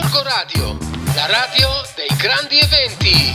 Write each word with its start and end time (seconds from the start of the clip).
Gorgo 0.00 0.22
Radio, 0.22 0.78
la 1.16 1.26
radio 1.26 1.68
dei 1.96 2.16
grandi 2.16 2.56
eventi. 2.60 3.32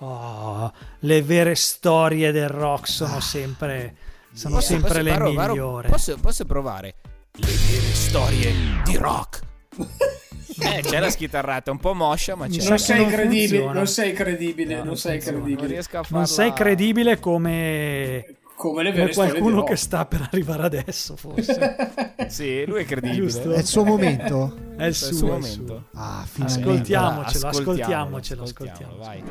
Oh, 0.00 0.70
le 1.00 1.22
vere 1.22 1.54
storie 1.54 2.32
del 2.32 2.48
rock 2.48 2.86
sono 2.86 3.18
sempre, 3.20 3.96
sono 4.34 4.56
Posso- 4.56 4.66
sempre 4.66 4.88
posso- 4.88 5.02
le 5.02 5.10
Varo, 5.10 5.32
Varo, 5.32 5.52
migliori. 5.54 5.88
posso, 5.88 6.18
posso 6.20 6.44
provare? 6.44 6.96
Le 7.32 7.46
vere 7.46 7.94
storie 7.94 8.52
di 8.84 8.96
rock. 8.98 9.40
eh, 10.60 10.82
c'è 10.82 11.00
la 11.00 11.08
schitarrata, 11.08 11.70
un 11.70 11.78
po' 11.78 11.94
moscia, 11.94 12.34
ma 12.34 12.48
c'è. 12.48 12.62
Non 12.68 12.78
sei 12.78 13.00
non 13.00 13.10
credibile, 13.10 13.72
non 13.72 13.86
sei 13.86 14.12
credibile, 14.12 14.72
No, 14.72 14.78
non, 14.80 14.86
non 14.88 14.96
sei 14.98 15.12
funziona, 15.12 15.36
Non 15.38 15.46
credibile. 15.46 15.72
riesco 15.72 15.98
a 15.98 16.02
farla. 16.02 16.18
Non 16.18 16.26
sei 16.26 16.52
credibile 16.52 17.18
come, 17.18 18.35
Come 18.56 18.82
le 18.82 18.90
come 18.90 19.02
vere 19.02 19.08
di 19.08 19.14
qualcuno 19.14 19.62
che 19.64 19.76
sta 19.76 20.06
per 20.06 20.28
arrivare 20.32 20.62
adesso, 20.64 21.14
forse. 21.16 21.76
Sì, 22.28 22.64
lui 22.66 22.82
è 22.82 22.84
credibile. 22.86 23.22
Giusto. 23.22 23.52
È 23.52 23.58
il 23.58 23.66
suo 23.66 23.84
momento? 23.84 24.56
È 24.76 24.84
il 24.84 24.90
È 24.90 24.92
suo, 24.92 25.08
il 25.08 25.14
suo 25.14 25.26
è 25.26 25.36
il 25.36 25.40
momento. 25.40 25.66
suo. 25.66 26.00
Ah, 26.00 26.24
finalmente. 26.26 26.68
Ascoltiamocelo, 26.70 27.46
ascoltiamocelo, 27.46 28.42
ascoltiamolo, 28.42 29.02
ascoltiamocelo. 29.02 29.04
vai. 29.04 29.22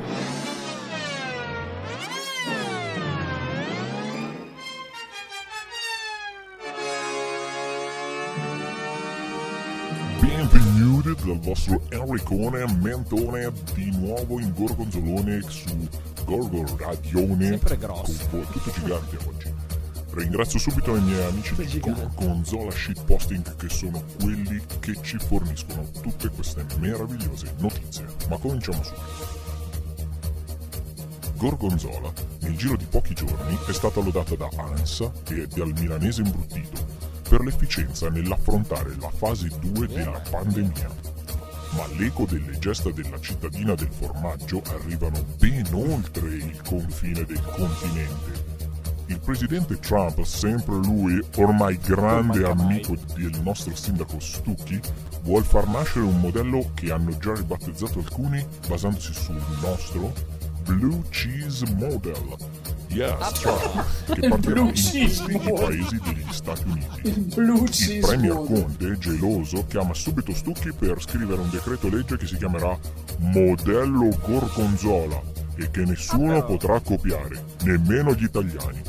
Benvenuti 10.36 11.14
dal 11.24 11.40
vostro 11.40 11.80
Enricone 11.88 12.66
Mentone 12.82 13.50
di 13.72 13.90
nuovo 13.96 14.38
in 14.38 14.52
Gorgonzolone 14.52 15.40
su 15.48 15.88
Gorgo 16.26 16.76
Radione 16.76 17.46
Sempre 17.46 17.78
grosso. 17.78 18.28
con 18.28 18.46
tutto 18.50 18.70
gigante 18.70 19.16
oggi. 19.26 19.54
Ringrazio 20.10 20.58
subito 20.58 20.94
i 20.94 21.00
miei 21.00 21.24
amici 21.24 21.54
Tutto 21.54 21.62
di. 21.62 21.90
Gorgonzola 21.90 22.70
Shitposting 22.70 23.56
che 23.56 23.68
sono 23.70 24.02
quelli 24.20 24.62
che 24.78 24.98
ci 25.00 25.16
forniscono 25.18 25.88
tutte 26.02 26.28
queste 26.28 26.66
meravigliose 26.80 27.54
notizie. 27.56 28.04
Ma 28.28 28.36
cominciamo 28.36 28.82
subito. 28.82 29.44
Gorgonzola, 31.36 32.12
nel 32.40 32.56
giro 32.58 32.76
di 32.76 32.84
pochi 32.84 33.14
giorni, 33.14 33.58
è 33.66 33.72
stata 33.72 34.00
lodata 34.00 34.36
da 34.36 34.50
ANSA 34.54 35.10
e 35.30 35.46
dal 35.46 35.72
milanese 35.78 36.20
imbruttito 36.20 36.95
per 37.28 37.42
l'efficienza 37.42 38.08
nell'affrontare 38.08 38.94
la 39.00 39.10
fase 39.10 39.50
2 39.60 39.86
della 39.88 40.22
pandemia. 40.30 40.88
Ma 41.72 41.86
l'eco 41.98 42.24
delle 42.24 42.58
gesta 42.58 42.90
della 42.90 43.20
cittadina 43.20 43.74
del 43.74 43.90
formaggio 43.90 44.62
arrivano 44.70 45.24
ben 45.38 45.66
oltre 45.72 46.28
il 46.28 46.60
confine 46.62 47.24
del 47.24 47.42
continente. 47.42 48.54
Il 49.08 49.20
presidente 49.20 49.78
Trump, 49.78 50.20
sempre 50.22 50.76
lui, 50.76 51.22
ormai 51.36 51.78
grande 51.78 52.44
amico 52.44 52.96
del 53.14 53.38
nostro 53.42 53.74
sindaco 53.74 54.18
Stucchi, 54.18 54.80
vuol 55.22 55.44
far 55.44 55.68
nascere 55.68 56.04
un 56.04 56.20
modello 56.20 56.70
che 56.74 56.90
hanno 56.90 57.16
già 57.18 57.34
ribattezzato 57.34 58.00
alcuni 58.00 58.44
basandosi 58.66 59.12
sul 59.12 59.40
nostro 59.60 60.12
Blue 60.64 61.02
Cheese 61.10 61.72
Model. 61.74 62.36
Yes, 62.96 63.32
Trump, 63.40 64.14
che 64.14 64.26
partirà 64.26 64.60
in 64.60 64.72
tutti 64.72 65.34
i 65.34 65.52
paesi 65.52 66.00
degli 66.02 66.24
Stati 66.30 66.62
Uniti. 66.64 67.00
Il 67.02 67.26
Il 67.90 68.00
Premier. 68.00 68.32
Conte, 68.32 68.96
geloso, 68.98 69.66
chiama 69.66 69.92
subito 69.92 70.32
Stucchi 70.32 70.72
per 70.72 71.02
scrivere 71.02 71.42
un 71.42 71.50
decreto 71.50 71.90
legge 71.90 72.16
che 72.16 72.26
si 72.26 72.38
chiamerà 72.38 72.78
Modello 73.18 74.08
Gorgonzola 74.26 75.20
e 75.56 75.70
che 75.70 75.84
nessuno 75.84 76.42
potrà 76.46 76.80
copiare, 76.80 77.44
nemmeno 77.64 78.14
gli 78.14 78.24
italiani. 78.24 78.80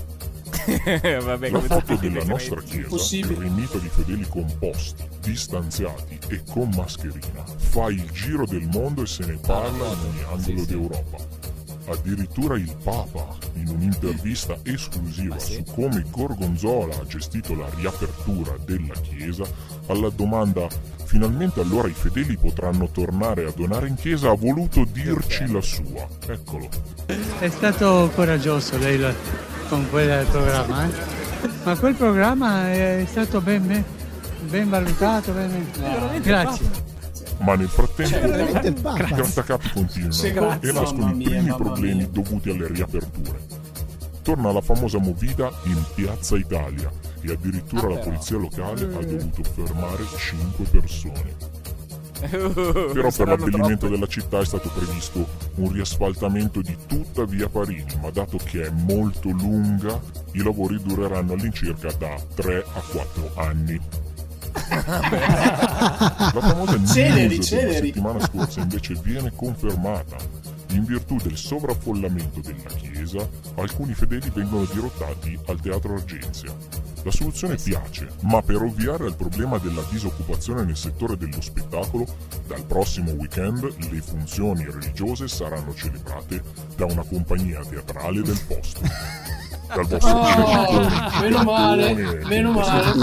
Vabbè, 1.23 1.49
La 1.49 1.59
foto 1.59 1.95
della 1.95 2.23
nostra 2.23 2.61
chiesa, 2.61 2.87
Impossibile. 2.87 3.39
riunita 3.41 3.77
di 3.77 3.89
fedeli 3.89 4.25
composti, 4.29 5.03
distanziati 5.21 6.17
e 6.29 6.43
con 6.49 6.69
mascherina, 6.75 7.43
fa 7.57 7.89
il 7.89 8.09
giro 8.11 8.45
del 8.45 8.67
mondo 8.71 9.01
e 9.01 9.05
se 9.05 9.25
ne 9.25 9.37
parla 9.37 9.85
in 9.87 9.97
ogni 9.99 10.23
angolo 10.31 10.65
d'Europa. 10.65 11.36
Addirittura 11.89 12.55
il 12.57 12.75
Papa, 12.83 13.25
in 13.53 13.69
un'intervista 13.69 14.57
esclusiva 14.63 15.35
Ah, 15.35 15.39
su 15.39 15.63
come 15.73 16.03
Gorgonzola 16.11 16.95
ha 16.95 17.05
gestito 17.05 17.55
la 17.55 17.69
riapertura 17.75 18.55
della 18.65 18.93
chiesa, 19.01 19.45
alla 19.87 20.09
domanda 20.09 20.67
finalmente 21.05 21.61
allora 21.61 21.87
i 21.87 21.93
fedeli 21.93 22.35
potranno 22.35 22.89
tornare 22.89 23.45
a 23.45 23.53
donare 23.55 23.87
in 23.87 23.95
chiesa, 23.95 24.29
ha 24.29 24.35
voluto 24.35 24.83
dirci 24.91 25.49
la 25.51 25.61
sua. 25.61 26.05
Eccolo. 26.27 26.67
È 27.39 27.47
stato 27.47 28.11
coraggioso 28.13 28.77
lei 28.77 28.97
la- 28.99 29.13
con 29.69 29.89
quel 29.89 30.25
programma, 30.25 30.85
eh? 30.85 30.89
ma 31.63 31.75
quel 31.77 31.95
programma 31.95 32.69
è 32.71 33.05
stato 33.09 33.39
ben, 33.39 33.65
ben, 33.65 33.83
ben 34.49 34.69
valutato. 34.69 35.31
ben- 35.31 36.21
Grazie. 36.21 36.86
Ma 37.39 37.55
nel 37.55 37.67
frattempo 37.67 38.17
il 38.17 38.65
I 38.65 38.71
Papa. 38.81 39.03
grattacapi 39.03 39.69
continuano 39.71 40.13
Secondo- 40.13 40.67
e 40.67 40.71
nascono 40.71 41.11
i 41.15 41.23
primi 41.23 41.55
problemi 41.55 42.09
dovuti 42.11 42.49
alle 42.49 42.67
riaperture. 42.67 43.39
Torna 44.23 44.51
la 44.51 44.61
famosa 44.61 44.97
movida 44.97 45.51
in 45.65 45.81
Piazza 45.95 46.35
Italia 46.35 46.91
e 47.21 47.31
addirittura 47.31 47.87
Ah, 47.87 47.89
la 47.91 47.99
polizia 47.99 48.37
locale 48.37 48.83
ha 48.83 49.03
dovuto 49.05 49.43
fermare 49.43 50.03
5 50.17 50.65
persone. 50.65 51.55
Però 52.19 53.11
per 53.11 53.27
l'abbellimento 53.27 53.87
della 53.87 54.07
città 54.07 54.39
è 54.39 54.45
stato 54.45 54.69
previsto 54.73 55.27
un 55.55 55.71
riasfaltamento 55.71 56.61
di 56.61 56.75
tutta 56.87 57.25
via 57.25 57.47
Parini, 57.47 57.95
ma 58.01 58.09
dato 58.09 58.37
che 58.43 58.63
è 58.65 58.69
molto 58.71 59.29
lunga, 59.29 60.01
i 60.31 60.41
lavori 60.41 60.81
dureranno 60.81 61.33
all'incirca 61.33 61.91
da 61.97 62.15
3 62.33 62.57
a 62.73 62.81
4 62.91 63.31
anni. 63.35 63.79
La 64.57 66.41
famosa 66.41 66.76
Celeri, 66.97 67.39
celeri. 67.43 67.87
settimana 67.87 68.19
scorsa 68.21 68.61
invece 68.65 68.95
viene 69.03 69.31
confermata. 69.35 70.15
In 70.71 70.83
virtù 70.83 71.15
del 71.17 71.37
sovraffollamento 71.37 72.41
della 72.41 72.69
chiesa, 72.75 73.27
alcuni 73.55 73.93
fedeli 73.93 74.31
vengono 74.33 74.65
dirottati 74.65 75.37
al 75.45 75.61
teatro 75.61 75.93
Argenzia. 75.93 76.53
La 77.03 77.11
soluzione 77.11 77.55
piace, 77.55 78.09
ma 78.23 78.41
per 78.41 78.61
ovviare 78.63 79.05
al 79.05 79.15
problema 79.15 79.59
della 79.59 79.83
disoccupazione 79.89 80.65
nel 80.65 80.75
settore 80.75 81.15
dello 81.15 81.39
spettacolo, 81.39 82.05
dal 82.47 82.65
prossimo 82.65 83.11
weekend 83.11 83.61
le 83.91 84.01
funzioni 84.01 84.65
religiose 84.65 85.27
saranno 85.27 85.73
celebrate 85.75 86.41
da 86.75 86.85
una 86.85 87.03
compagnia 87.03 87.61
teatrale 87.63 88.21
del 88.23 88.39
posto. 88.47 88.81
Dal 89.67 89.85
vostro 89.87 90.15
Oh, 90.17 90.89
meno 91.21 91.43
male, 91.43 91.93
meno 92.25 92.51
male. 92.51 92.93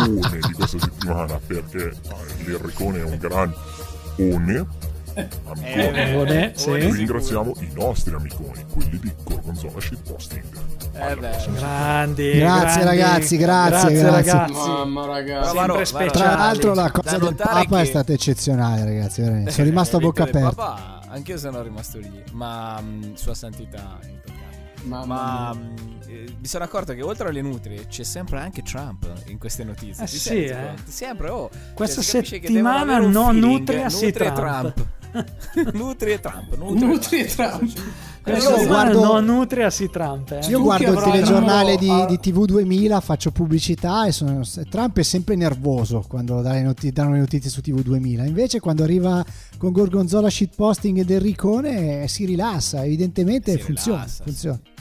di 0.46 0.52
questa 0.52 0.78
settimana 0.78 1.38
perché 1.46 1.88
eh, 1.88 2.44
l'Enricone 2.44 2.98
è 3.00 3.04
un 3.04 3.18
gran 3.18 3.54
one 4.16 4.66
amicone. 5.44 6.52
Eh, 6.52 6.52
Eh, 6.52 6.52
sì. 6.56 6.70
E 6.70 6.92
ringraziamo 6.92 7.52
i 7.60 7.70
nostri 7.74 8.14
amiconi, 8.14 8.64
quelli 8.72 8.98
di 8.98 9.12
Gorgonzola 9.22 9.80
Shitposting. 9.80 10.42
Eh 10.96 11.16
beh. 11.16 11.36
Grandi, 11.56 12.32
Grazie, 12.38 12.82
grandi. 12.82 12.84
ragazzi, 12.84 13.36
grazie, 13.36 13.92
grazie. 13.92 14.10
ragazzi. 14.10 14.52
Mamma 14.52 15.06
ragazzi. 15.06 16.06
Tra 16.12 16.34
l'altro 16.36 16.74
la 16.74 16.90
cosa 16.90 17.18
del 17.18 17.34
Papa 17.34 17.78
è 17.78 17.82
che- 17.82 17.88
stata 17.88 18.12
eccezionale, 18.12 18.84
ragazzi, 18.84 19.20
veramente. 19.20 19.50
Sono 19.52 19.66
rimasto 19.66 19.96
a 19.96 20.00
Eh, 20.00 20.02
bocca 20.02 20.22
aperta. 20.24 20.48
Papa, 20.50 21.00
anch'io 21.10 21.38
sono 21.38 21.62
rimasto 21.62 21.98
lì, 21.98 22.22
ma 22.32 22.80
mh, 22.80 23.14
sua 23.14 23.34
santità 23.34 23.98
è 24.02 24.06
intoccabile. 24.06 24.42
Mamma 24.84 25.04
Ma 25.14 25.54
mh, 25.54 25.74
eh, 26.06 26.34
mi 26.40 26.46
sono 26.46 26.64
accorto 26.64 26.92
che 26.92 27.02
oltre 27.02 27.28
alle 27.28 27.42
nutrie 27.42 27.86
c'è 27.86 28.02
sempre 28.04 28.38
anche 28.40 28.62
Trump 28.62 29.10
in 29.26 29.38
queste 29.38 29.64
notizie. 29.64 30.04
Eh 30.04 30.06
sì, 30.06 30.18
senti 30.18 30.44
eh. 30.44 30.74
Sempre, 30.86 31.28
oh. 31.30 31.50
Questa 31.74 32.00
Cioè, 32.02 32.22
si 32.24 32.28
settimana 32.40 32.98
no 32.98 33.26
feeling, 33.28 33.44
nutria, 33.44 33.88
sì 33.88 34.06
e 34.06 34.12
Trump. 34.12 34.86
nutri 35.72 36.12
e 36.12 36.20
Trump. 36.20 36.56
Nutri, 36.56 36.86
Nutri 36.86 37.20
e 37.20 37.24
Trump. 37.26 37.72
Questa 38.24 38.48
Io 38.50 38.56
settimana 38.56 38.90
guardo- 38.94 39.20
no 39.20 39.20
nutria 39.36 39.68
si 39.70 39.90
Trump. 39.90 40.30
Eh. 40.32 40.38
Io 40.48 40.56
Tu 40.58 40.62
guardo 40.64 40.92
il 40.92 40.98
telegiornale 41.02 41.76
di, 41.76 41.90
di 42.08 42.18
TV 42.18 42.46
2000, 42.46 43.00
faccio 43.00 43.30
pubblicità 43.30 44.06
e 44.06 44.12
sono- 44.12 44.40
Trump 44.70 44.98
è 44.98 45.02
sempre 45.02 45.36
nervoso 45.36 46.02
quando 46.08 46.40
dà 46.40 46.52
le 46.52 46.62
noti- 46.62 46.90
danno 46.90 47.12
le 47.12 47.18
notizie 47.18 47.50
su 47.50 47.60
TV 47.60 47.82
2000. 47.82 48.24
Invece 48.24 48.60
quando 48.60 48.82
arriva 48.82 49.22
con 49.58 49.72
Gorgonzola 49.72 50.30
shitposting 50.30 50.98
ed 50.98 51.10
Enricone 51.10 52.02
eh, 52.04 52.08
si 52.08 52.24
rilassa, 52.24 52.82
evidentemente 52.84 53.52
Si 53.52 53.58
funziona. 53.62 53.98
rilassa, 53.98 54.24
funziona. 54.24 54.60
Sì. 54.64 54.72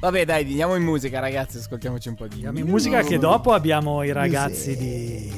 Vabbè, 0.00 0.24
dai, 0.24 0.42
andiamo 0.44 0.76
in 0.76 0.82
musica, 0.84 1.18
ragazzi. 1.18 1.58
Ascoltiamoci 1.58 2.08
un 2.08 2.14
po' 2.14 2.26
di 2.28 2.34
Andiamo 2.36 2.58
in 2.60 2.66
musica 2.66 3.02
che 3.02 3.18
dopo 3.18 3.52
abbiamo 3.52 4.02
i 4.04 4.12
ragazzi 4.12 4.76
di 4.76 5.32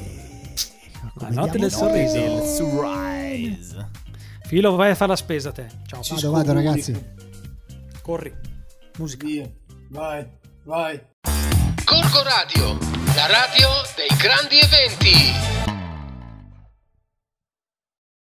La 1.15 1.29
notte 1.29 1.57
del 1.57 1.71
sorriso. 1.71 2.13
del 2.13 2.41
Sunrise. 2.47 3.89
Filo, 4.43 4.75
vai 4.75 4.91
a 4.91 4.95
fare 4.95 5.11
la 5.11 5.15
spesa 5.15 5.51
te. 5.51 5.65
Ciao. 5.87 6.01
Ci 6.03 6.13
Vado, 6.13 6.31
vado, 6.31 6.53
ragazzi. 6.53 6.93
Corri. 8.01 8.33
Musica. 8.97 9.25
Via. 9.25 9.49
Vai, 9.89 10.27
vai. 10.63 11.01
Gorgo 11.85 12.23
Radio, 12.23 12.77
la 13.15 13.25
radio 13.27 13.67
dei 13.95 14.17
grandi 14.17 14.59
eventi. 14.59 15.60